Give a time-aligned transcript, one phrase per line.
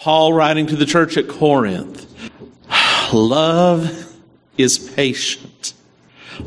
[0.00, 2.06] Paul writing to the church at Corinth.
[3.12, 4.16] Love
[4.56, 5.74] is patient.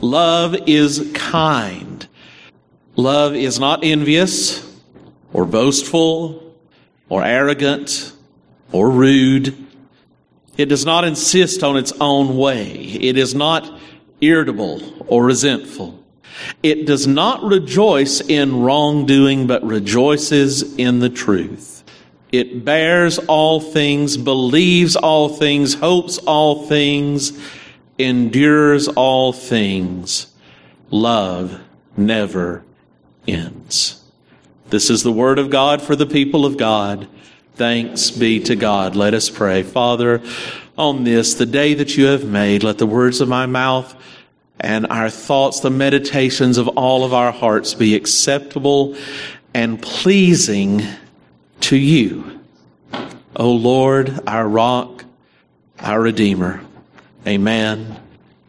[0.02, 2.08] Love is kind.
[2.96, 4.68] Love is not envious
[5.34, 6.56] or boastful
[7.10, 8.14] or arrogant
[8.72, 9.56] or rude.
[10.58, 12.72] It does not insist on its own way.
[12.74, 13.80] It is not
[14.20, 16.04] irritable or resentful.
[16.64, 21.73] It does not rejoice in wrongdoing, but rejoices in the truth.
[22.34, 27.40] It bears all things, believes all things, hopes all things,
[28.00, 30.34] endures all things.
[30.90, 31.62] Love
[31.96, 32.64] never
[33.28, 34.04] ends.
[34.70, 37.08] This is the word of God for the people of God.
[37.54, 38.96] Thanks be to God.
[38.96, 39.62] Let us pray.
[39.62, 40.20] Father,
[40.76, 43.96] on this, the day that you have made, let the words of my mouth
[44.60, 48.98] and our thoughts, the meditations of all of our hearts be acceptable
[49.54, 50.82] and pleasing
[51.64, 52.42] to you.
[53.36, 55.06] O Lord, our rock,
[55.80, 56.62] our Redeemer.
[57.26, 58.00] Amen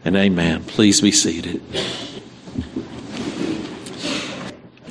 [0.04, 0.64] and amen.
[0.64, 1.62] Please be seated.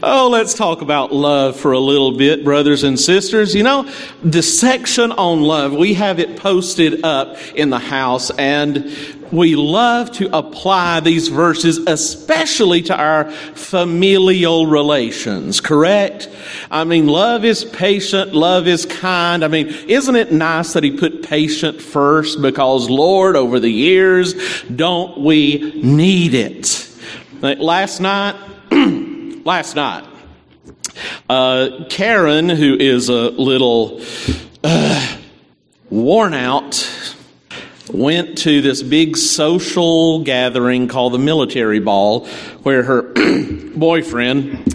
[0.02, 3.56] Oh, let's talk about love for a little bit, brothers and sisters.
[3.56, 3.90] You know,
[4.24, 8.86] the section on love, we have it posted up in the house and
[9.34, 16.30] we love to apply these verses, especially to our familial relations, correct?
[16.70, 19.44] I mean, love is patient, love is kind.
[19.44, 22.42] I mean, isn't it nice that he put patient first?
[22.42, 26.88] Because Lord, over the years, don't we need it?
[27.42, 28.36] Last night,
[29.46, 30.06] last night.
[31.28, 34.00] Uh, Karen, who is a little
[34.64, 35.18] uh,
[35.90, 36.74] worn out,
[37.92, 42.28] went to this big social gathering called the military ball
[42.64, 43.02] where her
[43.76, 44.74] boyfriend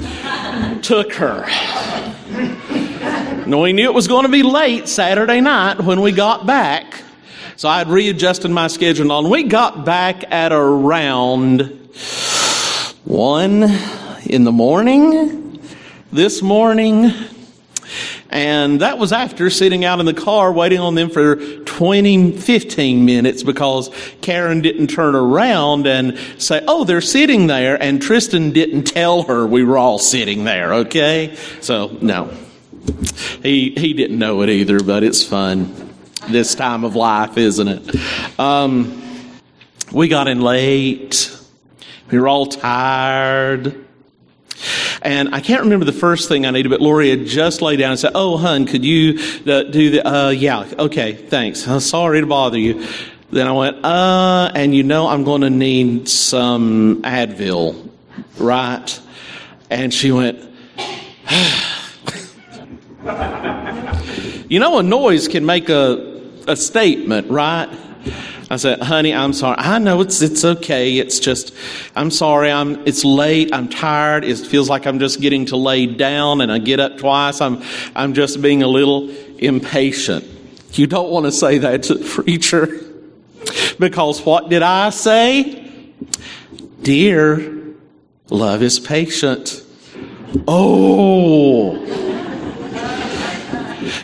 [0.83, 1.47] took her.
[3.47, 7.03] Now, we knew it was going to be late Saturday night when we got back.
[7.57, 11.63] So I had readjusted my schedule and we got back at around
[13.05, 13.63] one
[14.27, 15.61] in the morning
[16.13, 17.11] this morning.
[18.29, 21.37] And that was after sitting out in the car waiting on them for
[21.79, 23.89] 20, 15 minutes because
[24.21, 27.81] Karen didn't turn around and say, Oh, they're sitting there.
[27.81, 30.75] And Tristan didn't tell her we were all sitting there.
[30.75, 31.37] Okay.
[31.61, 32.37] So no,
[33.45, 35.73] he, he didn't know it either, but it's fun
[36.29, 38.41] this time of life, isn't it?
[38.41, 39.01] Um,
[39.93, 41.33] we got in late.
[42.11, 43.88] We were all tired.
[45.03, 47.93] And I can't remember the first thing I needed, but Lori had just laid down
[47.93, 51.61] and said, Oh, hun, could you uh, do the, uh, yeah, okay, thanks.
[51.85, 52.87] Sorry to bother you.
[53.31, 57.91] Then I went, uh, and you know, I'm going to need some Advil,
[58.39, 59.01] right?
[59.69, 60.39] And she went,
[64.49, 67.69] you know, a noise can make a, a statement, right?
[68.51, 69.57] I said, honey, I'm sorry.
[69.59, 70.97] I know it's, it's okay.
[70.97, 71.55] It's just,
[71.95, 72.51] I'm sorry.
[72.51, 73.53] I'm, it's late.
[73.53, 74.25] I'm tired.
[74.25, 77.43] It feels like I'm just getting to lay down and I get up twice.
[77.43, 77.63] I'm,
[77.95, 80.25] I'm just being a little impatient.
[80.73, 82.69] You don't want to say that to the preacher
[83.79, 85.93] because what did I say?
[86.83, 87.75] Dear,
[88.31, 89.63] love is patient.
[90.47, 91.85] Oh.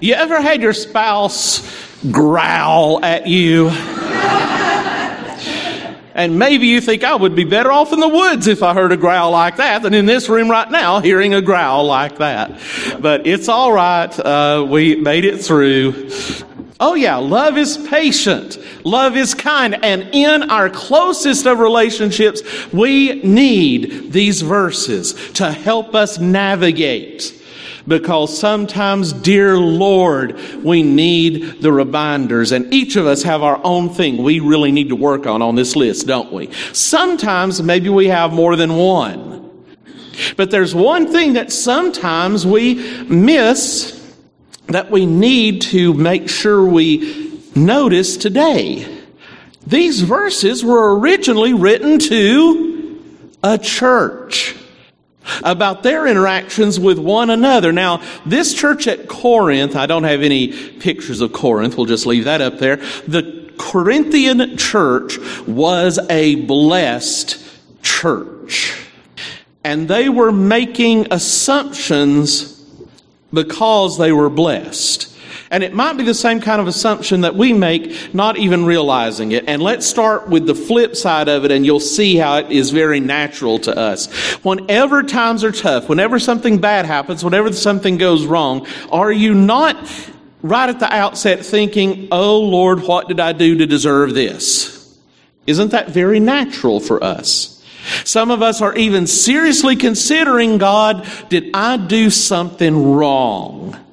[0.01, 1.63] You ever had your spouse
[2.11, 3.71] growl at you?
[6.15, 8.93] And maybe you think I would be better off in the woods if I heard
[8.93, 12.61] a growl like that than in this room right now hearing a growl like that.
[13.01, 14.17] But it's all right.
[14.19, 16.09] Uh, we made it through.
[16.79, 18.59] Oh yeah, love is patient.
[18.85, 19.75] Love is kind.
[19.85, 22.43] And in our closest of relationships,
[22.73, 27.41] we need these verses to help us navigate
[27.87, 33.91] because sometimes, dear Lord, we need the reminders and each of us have our own
[33.91, 36.51] thing we really need to work on on this list, don't we?
[36.73, 39.65] Sometimes maybe we have more than one.
[40.37, 42.75] But there's one thing that sometimes we
[43.05, 44.01] miss
[44.67, 49.03] that we need to make sure we notice today.
[49.67, 53.03] These verses were originally written to
[53.43, 54.57] a church
[55.43, 57.73] about their interactions with one another.
[57.73, 60.49] Now, this church at Corinth, I don't have any
[60.79, 62.77] pictures of Corinth, we'll just leave that up there.
[63.07, 67.43] The Corinthian church was a blessed
[67.83, 68.81] church.
[69.63, 72.63] And they were making assumptions
[73.33, 75.14] because they were blessed.
[75.55, 79.31] And it might be the same kind of assumption that we make, not even realizing
[79.31, 79.45] it.
[79.47, 82.73] And let's start with the flip side of it, and you'll see how it is
[82.73, 84.13] very natural to us.
[84.43, 89.77] Whenever times are tough, whenever something bad happens, whenever something goes wrong, are you not
[90.43, 94.99] right at the outset thinking, Oh Lord, what did I do to deserve this?
[95.47, 97.65] Isn't that very natural for us?
[98.03, 103.84] Some of us are even seriously considering God, did I do something wrong?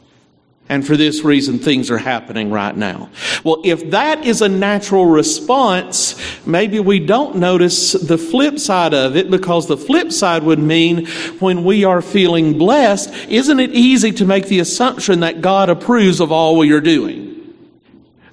[0.71, 3.09] And for this reason, things are happening right now.
[3.43, 6.15] Well, if that is a natural response,
[6.47, 11.07] maybe we don't notice the flip side of it because the flip side would mean
[11.39, 16.21] when we are feeling blessed, isn't it easy to make the assumption that God approves
[16.21, 17.30] of all we are doing?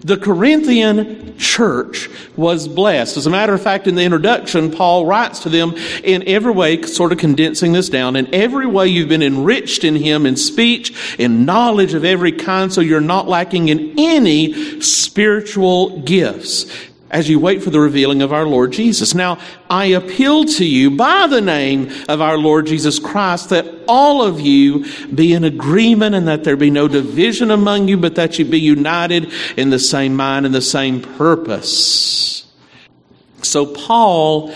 [0.00, 3.16] The Corinthian church was blessed.
[3.16, 5.74] As a matter of fact, in the introduction, Paul writes to them
[6.04, 9.96] in every way, sort of condensing this down, in every way you've been enriched in
[9.96, 16.00] him in speech, in knowledge of every kind, so you're not lacking in any spiritual
[16.00, 16.66] gifts
[17.10, 19.14] as you wait for the revealing of our Lord Jesus.
[19.14, 19.38] Now,
[19.70, 24.40] I appeal to you by the name of our Lord Jesus Christ that all of
[24.40, 24.84] you
[25.14, 28.60] be in agreement and that there be no division among you, but that you be
[28.60, 32.46] united in the same mind and the same purpose.
[33.43, 34.52] So Paul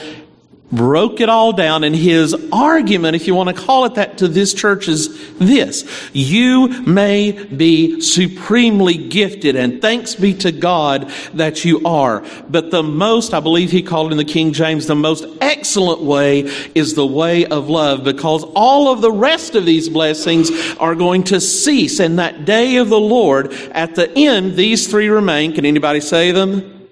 [0.72, 4.28] broke it all down and his argument, if you want to call it that, to
[4.28, 5.84] this church is this.
[6.12, 12.24] You may be supremely gifted and thanks be to God that you are.
[12.48, 16.40] But the most, I believe he called in the King James, the most excellent way
[16.74, 21.24] is the way of love because all of the rest of these blessings are going
[21.24, 22.00] to cease.
[22.00, 25.52] And that day of the Lord, at the end, these three remain.
[25.52, 26.88] Can anybody say them?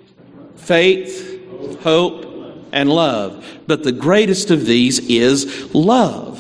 [0.57, 2.30] Faith, hope,
[2.73, 3.45] and love.
[3.67, 6.39] But the greatest of these is love.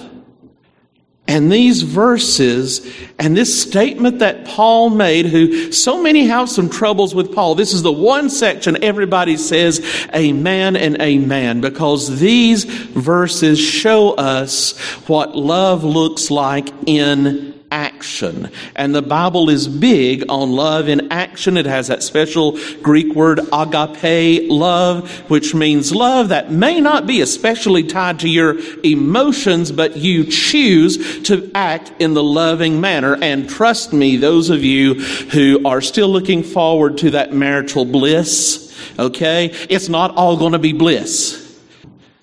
[1.30, 7.14] And these verses and this statement that Paul made, who so many have some troubles
[7.14, 13.60] with Paul, this is the one section everybody says amen and amen because these verses
[13.60, 18.50] show us what love looks like in action.
[18.75, 21.56] And the Bible is big on love in action.
[21.56, 27.20] It has that special Greek word agape love, which means love that may not be
[27.20, 33.17] especially tied to your emotions, but you choose to act in the loving manner.
[33.20, 38.75] And trust me, those of you who are still looking forward to that marital bliss,
[38.99, 41.38] okay, it's not all going to be bliss.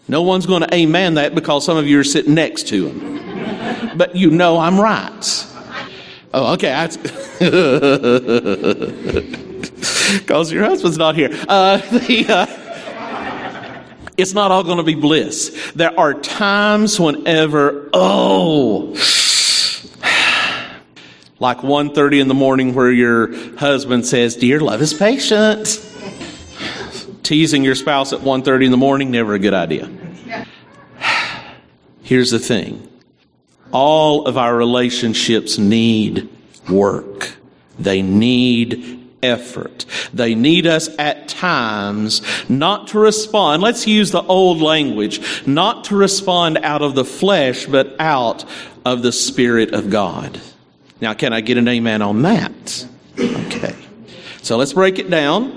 [0.10, 3.27] No one's going to amen that because some of you are sitting next to them
[3.98, 5.46] but you know I'm right.
[6.34, 6.88] Oh, okay.
[10.20, 11.30] Because your husband's not here.
[11.48, 12.46] Uh, the, uh,
[14.18, 15.72] it's not all going to be bliss.
[15.76, 18.90] There are times whenever, oh,
[21.40, 25.84] like 1.30 in the morning where your husband says, dear, love is patient.
[27.24, 29.90] Teasing your spouse at 1.30 in the morning, never a good idea.
[32.04, 32.88] Here's the thing
[33.72, 36.30] all of our relationships need
[36.70, 37.36] work.
[37.80, 39.86] They need effort.
[40.14, 43.62] They need us at times not to respond.
[43.62, 45.48] Let's use the old language.
[45.48, 48.46] Not to respond out of the flesh, but out
[48.86, 50.40] of the Spirit of God.
[51.02, 52.88] Now, can I get an amen on that?
[53.20, 53.76] Okay.
[54.42, 55.57] So let's break it down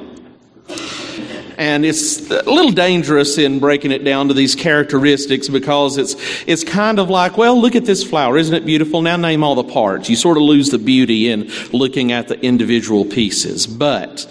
[1.61, 6.17] and it's a little dangerous in breaking it down to these characteristics because it's
[6.47, 9.03] it's kind of like, well, look at this flower, isn't it beautiful?
[9.03, 10.09] Now name all the parts.
[10.09, 14.27] You sort of lose the beauty in looking at the individual pieces, but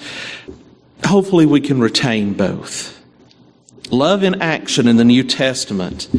[1.06, 3.00] hopefully we can retain both.
[3.92, 6.10] Love in action in the New Testament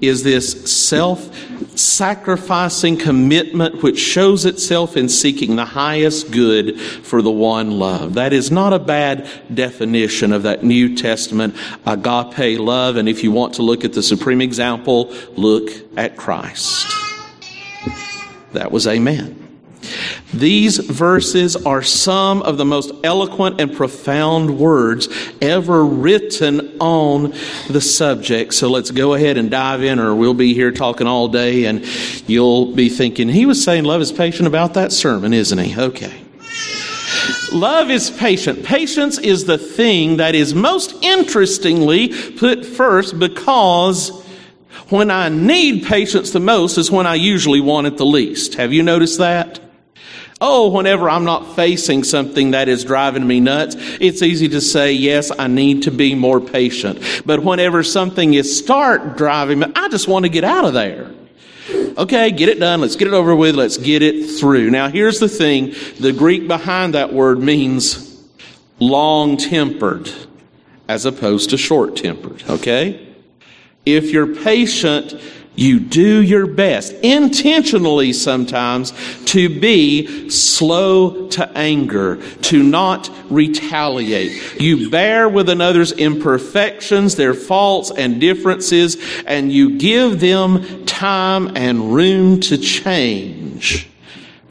[0.00, 1.34] is this self
[1.76, 8.14] sacrificing commitment which shows itself in seeking the highest good for the one love.
[8.14, 12.96] That is not a bad definition of that New Testament agape love.
[12.96, 16.86] And if you want to look at the supreme example, look at Christ.
[18.52, 19.37] That was amen.
[20.32, 25.08] These verses are some of the most eloquent and profound words
[25.40, 27.34] ever written on
[27.68, 28.54] the subject.
[28.54, 31.84] So let's go ahead and dive in, or we'll be here talking all day, and
[32.28, 35.78] you'll be thinking, he was saying love is patient about that sermon, isn't he?
[35.80, 36.24] Okay.
[37.52, 38.64] Love is patient.
[38.64, 44.10] Patience is the thing that is most interestingly put first because
[44.90, 48.54] when I need patience the most is when I usually want it the least.
[48.54, 49.60] Have you noticed that?
[50.40, 54.92] Oh, whenever I'm not facing something that is driving me nuts, it's easy to say,
[54.92, 57.22] yes, I need to be more patient.
[57.26, 61.10] But whenever something is start driving me, I just want to get out of there.
[61.98, 62.80] Okay, get it done.
[62.80, 63.56] Let's get it over with.
[63.56, 64.70] Let's get it through.
[64.70, 65.74] Now, here's the thing.
[65.98, 68.22] The Greek behind that word means
[68.78, 70.08] long tempered
[70.86, 72.44] as opposed to short tempered.
[72.48, 73.08] Okay?
[73.84, 75.20] If you're patient,
[75.58, 78.92] you do your best, intentionally sometimes,
[79.24, 84.60] to be slow to anger, to not retaliate.
[84.60, 88.96] You bear with another's imperfections, their faults and differences,
[89.26, 93.88] and you give them time and room to change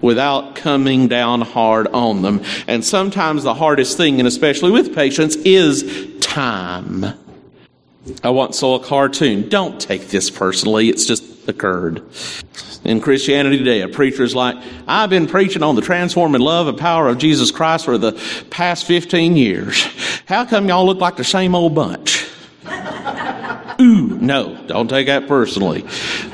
[0.02, 2.44] without coming down hard on them.
[2.68, 7.27] And sometimes the hardest thing, and especially with patience, is time.
[8.24, 9.50] I once saw a cartoon.
[9.50, 10.90] Don't take this personally.
[10.90, 12.04] It's just occurred.
[12.84, 14.56] In Christianity today, a preacher is like,
[14.88, 18.14] I've been preaching on the transforming love and power of Jesus Christ for the
[18.50, 19.84] past 15 years.
[20.26, 22.30] How come y'all look like the same old bunch?
[23.82, 25.86] Ooh, no, don't take that personally.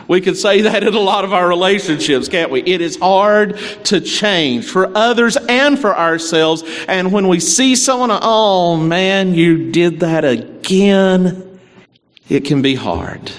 [0.08, 2.62] We could say that in a lot of our relationships, can't we?
[2.62, 6.64] It is hard to change for others and for ourselves.
[6.88, 11.53] And when we see someone, oh man, you did that again,
[12.30, 13.32] it can be hard.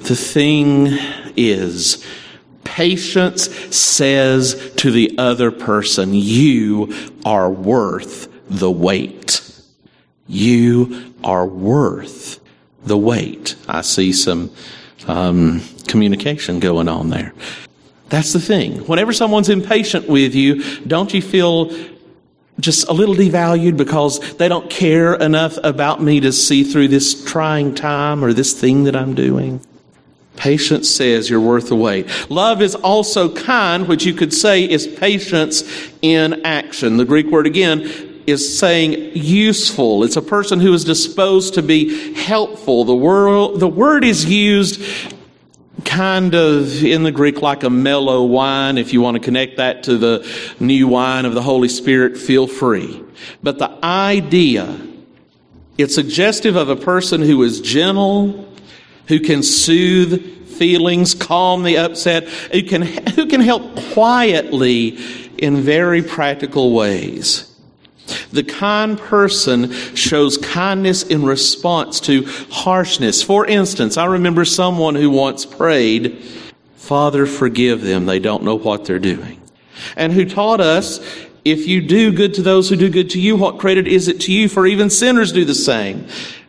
[0.00, 0.88] The thing
[1.36, 2.04] is,
[2.64, 6.92] patience says to the other person, you
[7.24, 9.40] are worth the wait.
[10.26, 12.40] You are worth
[12.84, 13.56] the wait.
[13.68, 14.50] I see some
[15.06, 17.32] um, communication going on there.
[18.08, 18.86] That's the thing.
[18.86, 21.72] Whenever someone's impatient with you, don't you feel
[22.62, 27.24] just a little devalued because they don't care enough about me to see through this
[27.24, 29.60] trying time or this thing that I'm doing?
[30.36, 32.08] Patience says you're worth the wait.
[32.30, 35.62] Love is also kind, which you could say is patience
[36.00, 36.96] in action.
[36.96, 37.82] The Greek word again
[38.26, 40.04] is saying useful.
[40.04, 42.84] It's a person who is disposed to be helpful.
[42.84, 44.80] The word, the word is used
[45.84, 48.78] kind of in the Greek like a mellow wine.
[48.78, 50.28] If you want to connect that to the
[50.60, 53.02] new wine of the Holy Spirit, feel free.
[53.42, 54.78] But the idea,
[55.78, 58.48] it's suggestive of a person who is gentle,
[59.08, 64.98] who can soothe feelings, calm the upset, who can, who can help quietly
[65.38, 67.51] in very practical ways.
[68.30, 73.22] The kind person shows kindness in response to harshness.
[73.22, 76.22] For instance, I remember someone who once prayed,
[76.76, 78.06] Father, forgive them.
[78.06, 79.40] They don't know what they're doing.
[79.96, 81.00] And who taught us,
[81.44, 84.20] if you do good to those who do good to you, what credit is it
[84.22, 84.48] to you?
[84.48, 86.06] For even sinners do the same.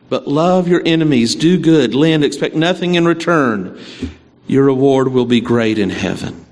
[0.10, 3.80] But love your enemies, do good, lend, expect nothing in return.
[4.46, 6.46] Your reward will be great in heaven.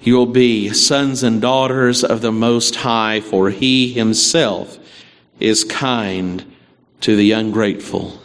[0.00, 4.78] You will be sons and daughters of the Most High, for He Himself
[5.40, 6.44] is kind
[7.00, 8.20] to the ungrateful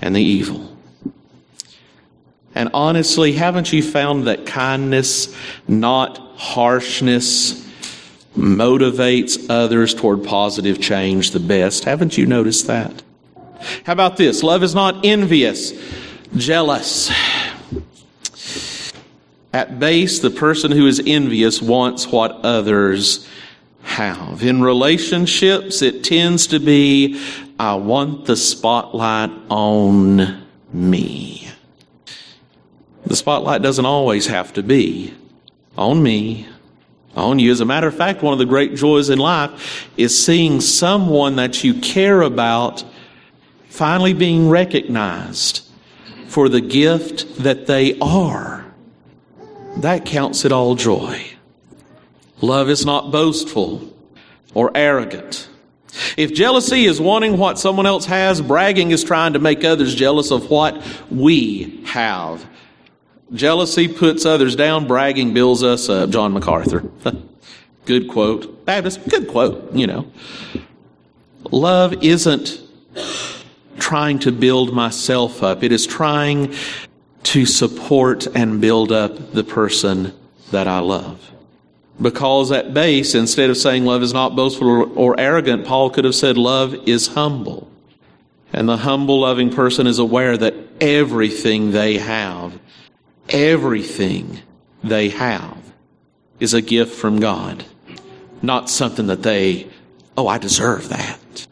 [0.00, 0.76] and the evil.
[2.54, 5.34] And honestly, haven't you found that kindness,
[5.66, 7.64] not harshness,
[8.36, 11.84] motivates others toward positive change the best?
[11.84, 13.02] Haven't you noticed that?
[13.84, 14.42] How about this?
[14.42, 15.72] Love is not envious,
[16.36, 17.10] jealous
[19.54, 23.26] at base, the person who is envious wants what others
[23.82, 24.42] have.
[24.42, 27.24] In relationships, it tends to be,
[27.56, 30.42] I want the spotlight on
[30.72, 31.48] me.
[33.06, 35.14] The spotlight doesn't always have to be
[35.78, 36.48] on me,
[37.14, 37.52] on you.
[37.52, 41.36] As a matter of fact, one of the great joys in life is seeing someone
[41.36, 42.84] that you care about
[43.68, 45.64] finally being recognized
[46.26, 48.63] for the gift that they are
[49.78, 51.24] that counts it all joy.
[52.40, 53.92] Love is not boastful
[54.54, 55.48] or arrogant.
[56.16, 60.30] If jealousy is wanting what someone else has, bragging is trying to make others jealous
[60.30, 62.44] of what we have.
[63.32, 66.10] Jealousy puts others down, bragging builds us up.
[66.10, 66.84] John MacArthur.
[67.84, 68.64] good quote.
[68.64, 70.10] Baptist, good quote, you know.
[71.50, 72.60] Love isn't
[73.78, 75.62] trying to build myself up.
[75.62, 76.54] It is trying
[77.24, 80.12] to support and build up the person
[80.50, 81.30] that I love.
[82.00, 86.14] Because at base, instead of saying love is not boastful or, arrogant, Paul could have
[86.14, 87.70] said love is humble.
[88.52, 92.58] And the humble, loving person is aware that everything they have,
[93.28, 94.40] everything
[94.82, 95.56] they have
[96.40, 97.64] is a gift from God.
[98.42, 99.68] Not something that they,
[100.16, 101.46] oh, I deserve that.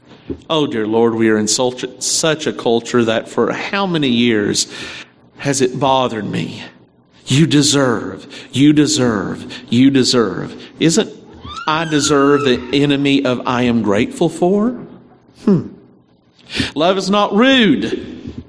[0.51, 4.73] Oh, dear Lord, we are in such a culture that for how many years
[5.39, 6.63] has it bothered me?
[7.27, 10.61] You deserve, you deserve, you deserve.
[10.81, 11.11] Isn't
[11.67, 14.71] I deserve the enemy of I am grateful for?
[15.45, 15.69] Hmm.
[16.75, 18.43] Love is not rude.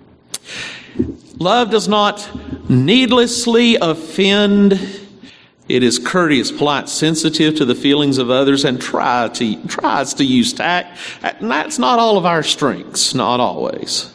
[1.39, 2.29] Love does not
[2.69, 4.73] needlessly offend.
[5.69, 10.25] It is courteous, polite, sensitive to the feelings of others, and try to, tries to
[10.25, 10.97] use tact.
[11.21, 14.12] And that's not all of our strengths, not always.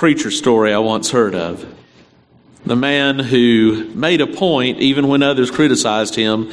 [0.00, 1.62] Preacher story I once heard of.
[2.64, 6.50] The man who made a point, even when others criticized him,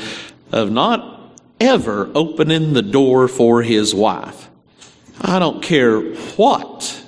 [0.52, 4.50] of not ever opening the door for his wife.
[5.22, 7.02] I don't care what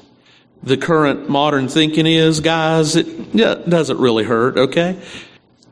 [0.64, 4.98] the current modern thinking is, guys, it doesn't really hurt, okay?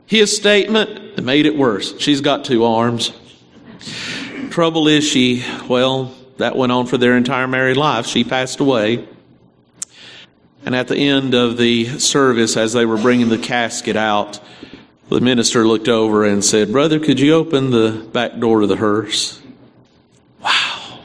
[0.04, 1.98] His statement made it worse.
[1.98, 3.10] She's got two arms.
[4.50, 8.06] Trouble is, she, well, that went on for their entire married life.
[8.06, 9.08] She passed away.
[10.68, 14.38] And at the end of the service, as they were bringing the casket out,
[15.08, 18.76] the minister looked over and said, Brother, could you open the back door to the
[18.76, 19.40] hearse?
[20.44, 21.00] Wow.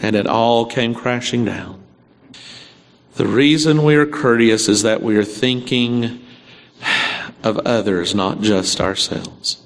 [0.00, 1.82] And it all came crashing down.
[3.16, 6.24] The reason we are courteous is that we are thinking
[7.42, 9.60] of others, not just ourselves.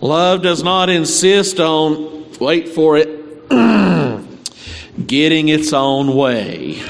[0.00, 3.46] Love does not insist on, wait for it,
[5.06, 6.82] getting its own way.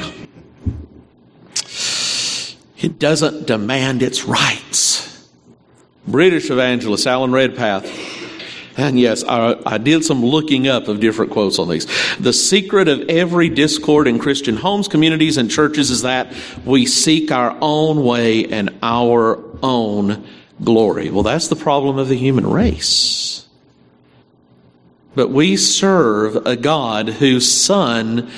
[2.82, 5.28] It doesn't demand its rights.
[6.06, 7.86] British evangelist Alan Redpath,
[8.76, 11.86] and yes, I, I, did some looking up of different quotes on these.
[12.18, 16.34] The secret of every discord in Christian homes, communities, and churches is that
[16.64, 20.26] we seek our own way and our own
[20.64, 21.10] glory.
[21.10, 23.46] Well, that's the problem of the human race.
[25.14, 28.30] But we serve a God whose Son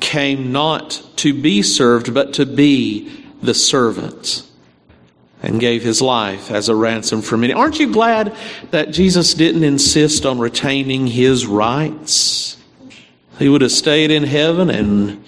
[0.00, 4.46] came not to be served, but to be the servant
[5.42, 7.52] and gave his life as a ransom for many.
[7.52, 8.36] Aren't you glad
[8.70, 12.58] that Jesus didn't insist on retaining his rights?
[13.38, 15.24] He would have stayed in heaven and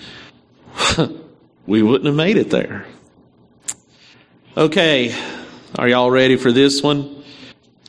[1.66, 2.86] we wouldn't have made it there.
[4.54, 5.14] Okay,
[5.78, 7.24] are y'all ready for this one?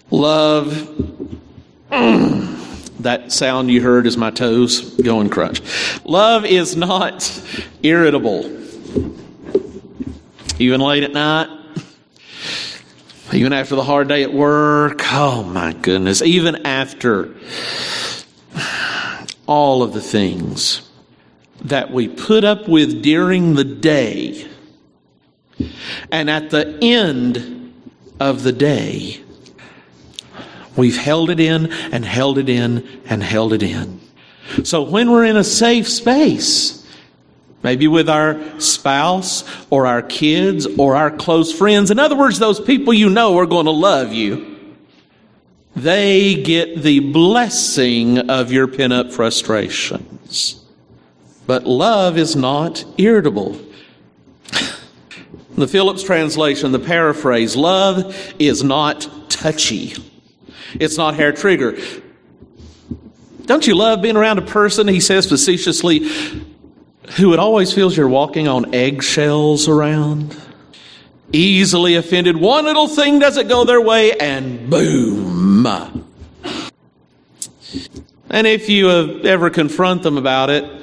[0.09, 0.89] Love.
[1.89, 5.61] that sound you heard is my toes going crunch.
[6.05, 7.41] Love is not
[7.81, 8.43] irritable
[10.63, 11.49] even late at night,
[13.31, 14.99] even after the hard day at work.
[15.11, 16.21] Oh my goodness.
[16.21, 17.33] Even after
[19.47, 20.89] all of the things
[21.65, 24.47] that we put up with during the day,
[26.11, 27.73] and at the end
[28.19, 29.21] of the day,
[30.75, 33.99] we've held it in and held it in and held it in.
[34.63, 36.82] So when we're in a safe space,
[37.63, 41.91] Maybe with our spouse or our kids or our close friends.
[41.91, 44.75] In other words, those people you know are going to love you.
[45.75, 50.63] They get the blessing of your pent up frustrations.
[51.47, 53.59] But love is not irritable.
[55.57, 59.95] the Phillips translation, the paraphrase, love is not touchy.
[60.79, 61.77] It's not hair trigger.
[63.45, 66.09] Don't you love being around a person, he says facetiously,
[67.11, 70.35] who it always feels you're walking on eggshells around.
[71.31, 72.37] Easily offended.
[72.37, 75.65] One little thing doesn't go their way and boom.
[78.29, 78.89] And if you
[79.23, 80.82] ever confront them about it,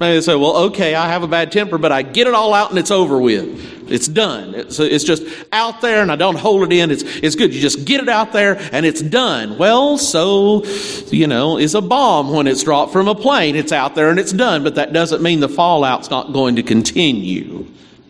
[0.00, 2.54] maybe they say, well, okay, I have a bad temper, but I get it all
[2.54, 3.90] out and it's over with.
[3.90, 4.54] It's done.
[4.54, 6.90] It's, it's just out there and I don't hold it in.
[6.90, 7.54] It's, it's good.
[7.54, 9.58] You just get it out there and it's done.
[9.58, 10.64] Well, so,
[11.10, 13.56] you know, is a bomb when it's dropped from a plane.
[13.56, 16.62] It's out there and it's done, but that doesn't mean the fallout's not going to
[16.62, 17.66] continue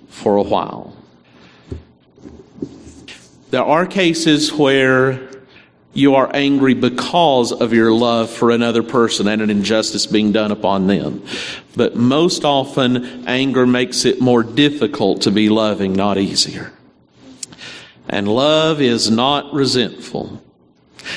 [0.09, 0.97] for a while.
[3.51, 5.34] There are cases where
[5.95, 10.51] you are angry because of your love for another person and an injustice being done
[10.51, 11.25] upon them.
[11.77, 16.73] But most often, anger makes it more difficult to be loving, not easier.
[18.09, 20.43] And love is not resentful.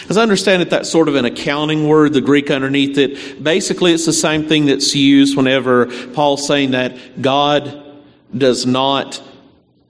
[0.09, 3.43] As I understand it, that's sort of an accounting word, the Greek underneath it.
[3.43, 7.83] Basically, it's the same thing that's used whenever Paul's saying that God
[8.35, 9.21] does not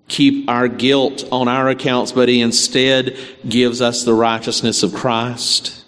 [0.08, 3.17] keep our guilt on our accounts, but He instead
[3.48, 5.84] gives us the righteousness of Christ.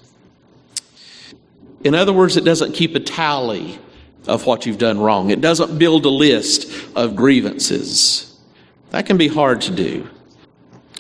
[1.84, 3.80] In other words, it doesn't keep a tally
[4.28, 5.30] of what you've done wrong.
[5.30, 8.38] It doesn't build a list of grievances.
[8.92, 10.08] That can be hard to do.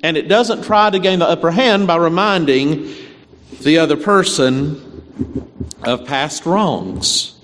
[0.03, 2.93] And it doesn't try to gain the upper hand by reminding
[3.61, 4.85] the other person
[5.83, 7.35] of past wrongs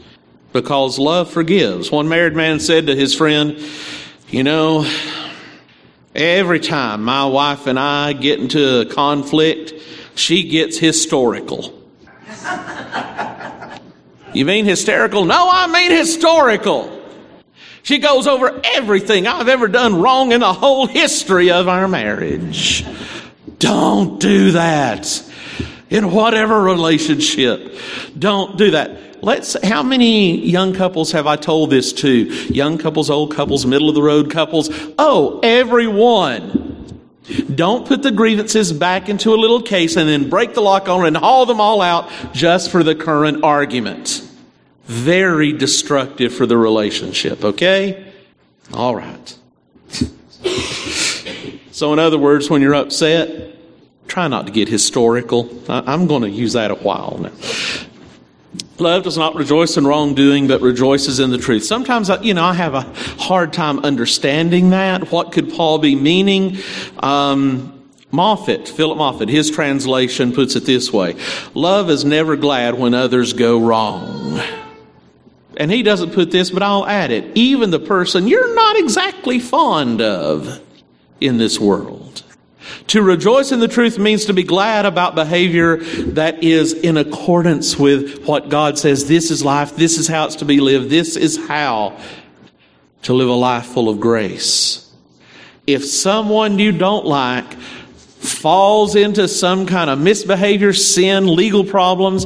[0.54, 1.92] because love forgives.
[1.92, 3.60] One married man said to his friend,
[4.30, 4.84] You know,
[6.16, 9.74] Every time my wife and I get into a conflict,
[10.16, 11.78] she gets historical.
[14.34, 15.26] you mean hysterical?
[15.26, 17.02] No, I mean historical.
[17.84, 22.86] She goes over everything I've ever done wrong in the whole history of our marriage.
[23.60, 25.22] Don't do that.
[25.90, 27.76] In whatever relationship.
[28.18, 29.24] Don't do that.
[29.24, 32.10] Let's, how many young couples have I told this to?
[32.54, 34.70] Young couples, old couples, middle of the road couples.
[35.00, 37.02] Oh, everyone.
[37.54, 41.08] Don't put the grievances back into a little case and then break the lock on
[41.08, 44.22] and haul them all out just for the current argument.
[44.84, 48.14] Very destructive for the relationship, okay?
[48.74, 49.38] All right.
[51.72, 53.55] so, in other words, when you're upset,
[54.08, 55.50] try not to get historical.
[55.68, 57.32] I'm going to use that a while now.
[58.78, 61.64] Love does not rejoice in wrongdoing, but rejoices in the truth.
[61.64, 62.82] Sometimes, I, you know, I have a
[63.22, 65.12] hard time understanding that.
[65.12, 66.58] What could Paul be meaning?
[67.00, 67.72] Um,
[68.12, 71.16] Moffatt, Philip Moffatt, his translation puts it this way
[71.54, 74.42] Love is never glad when others go wrong.
[75.58, 77.32] And he doesn't put this, but I'll add it.
[77.36, 80.62] Even the person you're not exactly fond of
[81.22, 82.25] in this world.
[82.88, 87.78] To rejoice in the truth means to be glad about behavior that is in accordance
[87.78, 89.08] with what God says.
[89.08, 89.76] This is life.
[89.76, 90.90] This is how it's to be lived.
[90.90, 92.00] This is how
[93.04, 94.92] to live a life full of grace.
[95.68, 102.26] If someone you don't like falls into some kind of misbehavior, sin, legal problems,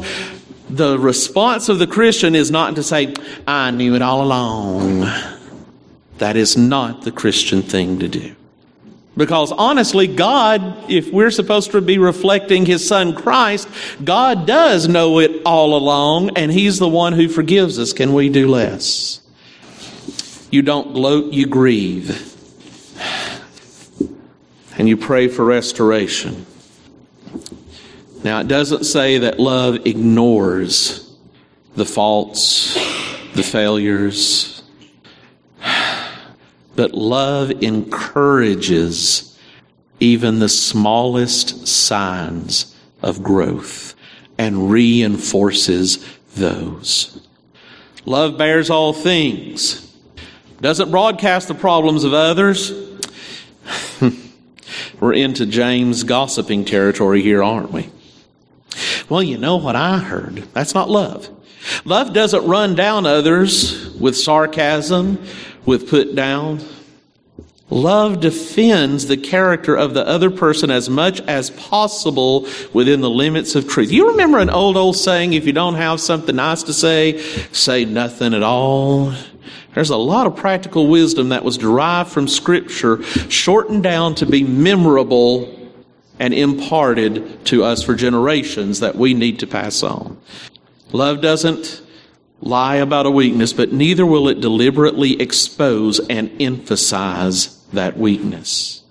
[0.70, 3.14] the response of the Christian is not to say,
[3.48, 5.02] I knew it all along.
[6.20, 8.36] That is not the Christian thing to do.
[9.20, 13.68] Because honestly, God, if we're supposed to be reflecting His Son Christ,
[14.02, 17.92] God does know it all along, and He's the one who forgives us.
[17.92, 19.20] Can we do less?
[20.52, 22.34] You don't gloat, you grieve.
[24.78, 26.46] And you pray for restoration.
[28.24, 31.14] Now, it doesn't say that love ignores
[31.76, 32.74] the faults,
[33.34, 34.49] the failures,
[36.80, 39.38] but love encourages
[40.00, 43.96] even the smallest signs of growth
[44.38, 45.98] and reinforces
[46.36, 47.20] those.
[48.06, 49.94] Love bears all things,
[50.62, 52.72] doesn't broadcast the problems of others.
[55.02, 57.90] We're into James gossiping territory here, aren't we?
[59.10, 60.48] Well, you know what I heard.
[60.54, 61.30] That's not love.
[61.84, 65.22] Love doesn't run down others with sarcasm
[65.70, 66.60] with put down.
[67.70, 73.54] Love defends the character of the other person as much as possible within the limits
[73.54, 73.92] of truth.
[73.92, 77.20] You remember an old, old saying, if you don't have something nice to say,
[77.52, 79.14] say nothing at all?
[79.76, 84.44] There's a lot of practical wisdom that was derived from Scripture, shortened down to be
[84.44, 85.70] memorable
[86.18, 90.20] and imparted to us for generations that we need to pass on.
[90.92, 91.84] Love doesn't
[92.42, 98.82] lie about a weakness, but neither will it deliberately expose and emphasize that weakness.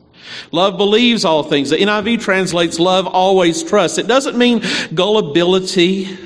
[0.52, 1.70] Love believes all things.
[1.70, 3.98] The NIV translates love always trusts.
[3.98, 4.62] It doesn't mean
[4.94, 6.16] gullibility.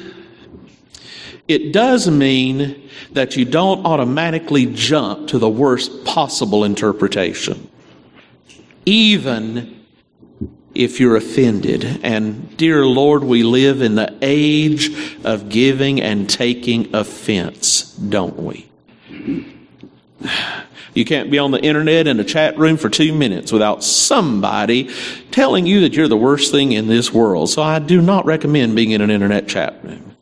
[1.48, 7.68] It does mean that you don't automatically jump to the worst possible interpretation.
[8.86, 9.81] Even
[10.74, 12.00] if you're offended.
[12.02, 14.90] And dear Lord, we live in the age
[15.24, 18.68] of giving and taking offense, don't we?
[20.94, 24.90] You can't be on the internet in a chat room for two minutes without somebody
[25.30, 27.48] telling you that you're the worst thing in this world.
[27.48, 30.16] So I do not recommend being in an internet chat room.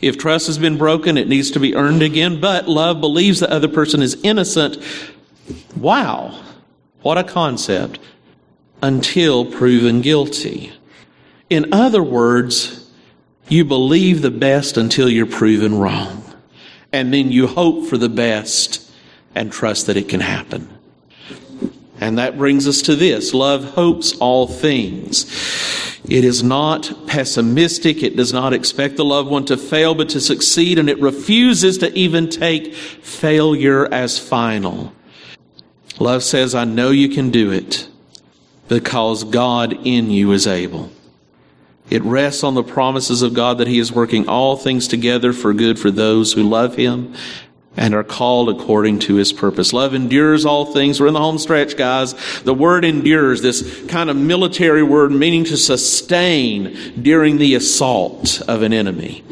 [0.00, 3.50] If trust has been broken, it needs to be earned again, but love believes the
[3.50, 4.76] other person is innocent.
[5.76, 6.40] Wow.
[7.02, 8.00] What a concept
[8.82, 10.72] until proven guilty.
[11.48, 12.90] In other words,
[13.48, 16.24] you believe the best until you're proven wrong.
[16.92, 18.90] And then you hope for the best
[19.34, 20.68] and trust that it can happen.
[22.00, 25.24] And that brings us to this love hopes all things.
[26.04, 28.02] It is not pessimistic.
[28.02, 31.78] It does not expect the loved one to fail, but to succeed, and it refuses
[31.78, 34.92] to even take failure as final.
[36.00, 37.88] Love says, I know you can do it
[38.68, 40.90] because God in you is able.
[41.90, 45.52] It rests on the promises of God that He is working all things together for
[45.52, 47.14] good for those who love Him
[47.76, 49.72] and are called according to His purpose.
[49.72, 51.00] Love endures all things.
[51.00, 52.14] We're in the home stretch, guys.
[52.42, 58.62] The word endures, this kind of military word meaning to sustain during the assault of
[58.62, 59.24] an enemy.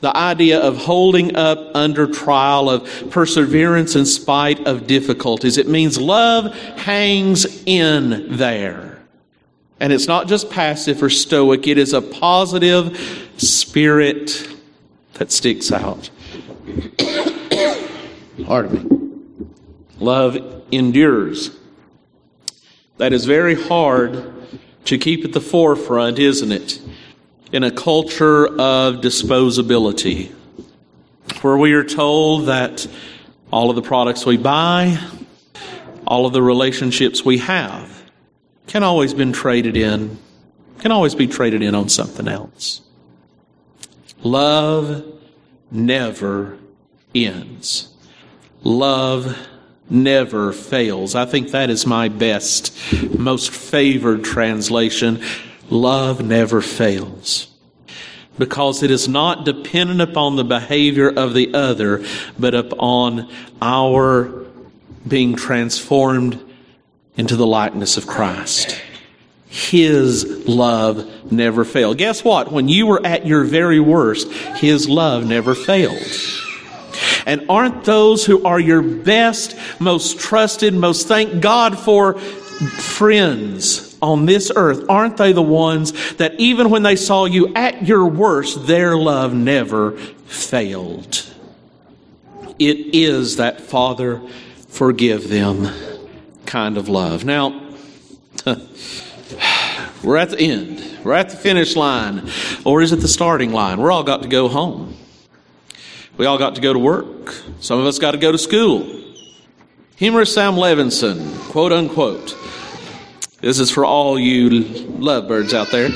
[0.00, 5.58] The idea of holding up under trial, of perseverance in spite of difficulties.
[5.58, 9.00] It means love hangs in there.
[9.80, 12.98] And it's not just passive or stoic, it is a positive
[13.36, 14.48] spirit
[15.14, 16.10] that sticks out.
[18.44, 19.08] Pardon me.
[19.98, 21.56] Love endures.
[22.98, 24.34] That is very hard
[24.86, 26.80] to keep at the forefront, isn't it?
[27.50, 30.30] In a culture of disposability,
[31.40, 32.86] where we are told that
[33.50, 34.98] all of the products we buy,
[36.06, 38.02] all of the relationships we have,
[38.66, 40.18] can always be traded in,
[40.80, 42.82] can always be traded in on something else.
[44.22, 45.06] Love
[45.70, 46.58] never
[47.14, 47.88] ends.
[48.62, 49.38] Love
[49.88, 51.14] never fails.
[51.14, 52.76] I think that is my best,
[53.18, 55.22] most favored translation.
[55.70, 57.48] Love never fails.
[58.38, 62.04] Because it is not dependent upon the behavior of the other,
[62.38, 63.28] but upon
[63.60, 64.46] our
[65.06, 66.40] being transformed
[67.16, 68.80] into the likeness of Christ.
[69.48, 71.98] His love never failed.
[71.98, 72.52] Guess what?
[72.52, 76.02] When you were at your very worst, His love never failed.
[77.26, 84.26] And aren't those who are your best, most trusted, most thank God for friends on
[84.26, 88.66] this earth, aren't they the ones that even when they saw you at your worst,
[88.66, 89.92] their love never
[90.26, 91.24] failed?
[92.58, 94.20] It is that Father,
[94.68, 95.68] forgive them
[96.46, 97.24] kind of love.
[97.24, 97.50] Now,
[100.02, 100.98] we're at the end.
[101.04, 102.28] We're at the finish line.
[102.64, 103.78] Or is it the starting line?
[103.78, 104.96] We're all got to go home.
[106.16, 107.34] We all got to go to work.
[107.60, 109.04] Some of us got to go to school.
[109.96, 112.36] Humorist Sam Levenson, quote unquote.
[113.40, 115.90] This is for all you lovebirds out there.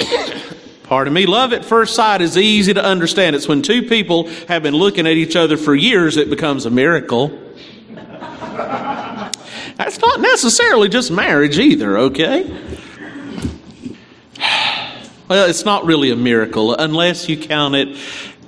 [0.82, 1.24] Pardon me.
[1.24, 3.36] Love at first sight is easy to understand.
[3.36, 6.70] It's when two people have been looking at each other for years it becomes a
[6.70, 7.28] miracle.
[9.76, 12.78] That's not necessarily just marriage either, okay?
[15.28, 17.96] Well, it's not really a miracle unless you count it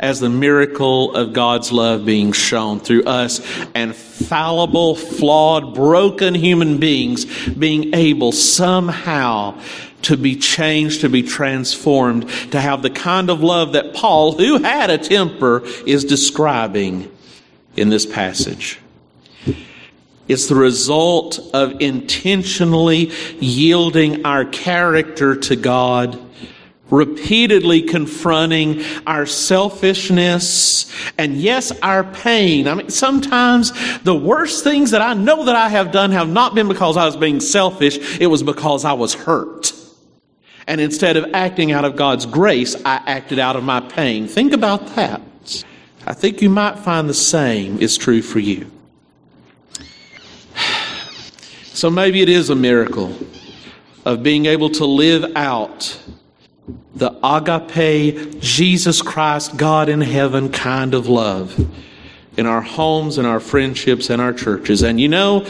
[0.01, 3.41] as the miracle of God's love being shown through us
[3.75, 9.59] and fallible, flawed, broken human beings being able somehow
[10.03, 14.59] to be changed, to be transformed, to have the kind of love that Paul, who
[14.63, 17.11] had a temper, is describing
[17.77, 18.79] in this passage.
[20.27, 26.19] It's the result of intentionally yielding our character to God
[26.90, 32.68] repeatedly confronting our selfishness and yes, our pain.
[32.68, 36.55] I mean, sometimes the worst things that I know that I have done have not
[36.55, 38.20] been because I was being selfish.
[38.20, 39.73] It was because I was hurt.
[40.66, 44.27] And instead of acting out of God's grace, I acted out of my pain.
[44.27, 45.20] Think about that.
[46.07, 48.70] I think you might find the same is true for you.
[51.75, 53.12] So maybe it is a miracle
[54.05, 56.01] of being able to live out
[56.94, 61.68] the agape, Jesus Christ, God in heaven kind of love
[62.37, 64.83] in our homes and our friendships and our churches.
[64.83, 65.46] And you know,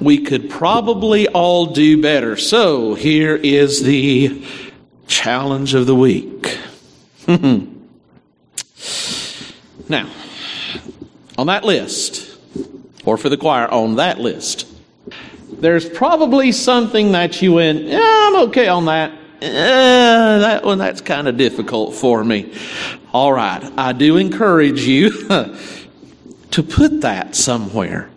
[0.00, 2.36] we could probably all do better.
[2.36, 4.44] So here is the
[5.06, 6.58] challenge of the week.
[9.88, 10.10] now,
[11.38, 12.38] on that list,
[13.04, 14.66] or for the choir, on that list,
[15.52, 21.28] there's probably something that you went, yeah, I'm okay on that that one, that's kind
[21.28, 22.52] of difficult for me.
[23.12, 23.62] All right.
[23.76, 25.10] I do encourage you
[26.50, 28.10] to put that somewhere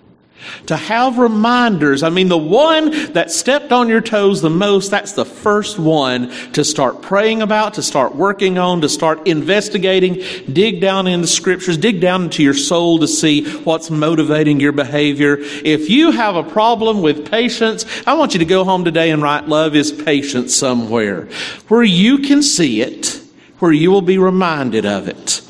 [0.68, 2.04] to have reminders.
[2.04, 6.30] I mean, the one that stepped on your toes the most, that's the first one
[6.54, 11.28] to start praying about, to start working on, to start investigating, dig down in the
[11.28, 15.38] scriptures, dig down into your soul to see what's motivating your behavior.
[15.40, 19.22] If you have a problem with patience, I want you to go home today and
[19.22, 21.28] write love is patience somewhere
[21.68, 23.22] where you can see it,
[23.60, 25.42] where you will be reminded of it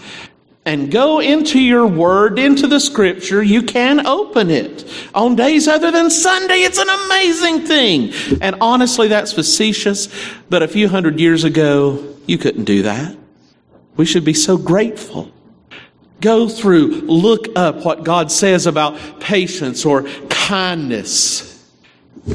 [0.69, 4.87] and go into your word, into the scripture, you can open it.
[5.15, 8.13] On days other than Sunday, it's an amazing thing.
[8.39, 10.09] And honestly, that's facetious,
[10.47, 13.17] but a few hundred years ago, you couldn't do that.
[13.97, 15.31] We should be so grateful.
[16.21, 21.67] Go through, look up what God says about patience or kindness,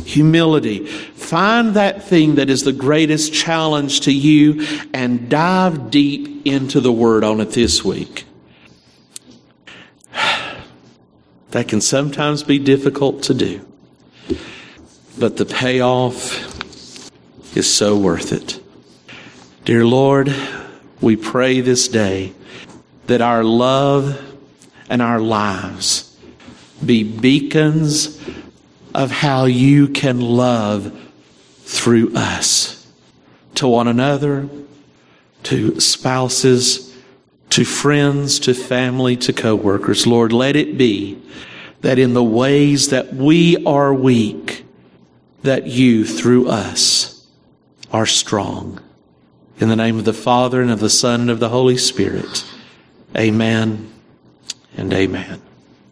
[0.04, 0.90] humility.
[1.24, 6.92] Find that thing that is the greatest challenge to you and dive deep into the
[6.92, 8.26] Word on it this week.
[11.50, 13.64] That can sometimes be difficult to do,
[15.16, 16.34] but the payoff
[17.56, 18.60] is so worth it.
[19.64, 20.34] Dear Lord,
[21.00, 22.32] we pray this day
[23.06, 24.20] that our love
[24.90, 26.18] and our lives
[26.84, 28.20] be beacons
[28.92, 31.03] of how you can love
[31.64, 32.86] through us
[33.54, 34.48] to one another,
[35.44, 36.94] to spouses,
[37.50, 40.06] to friends, to family, to coworkers.
[40.06, 41.20] Lord, let it be
[41.80, 44.64] that in the ways that we are weak,
[45.42, 47.26] that you through us
[47.92, 48.80] are strong.
[49.58, 52.44] In the name of the Father and of the Son and of the Holy Spirit.
[53.16, 53.92] Amen
[54.76, 55.43] and amen.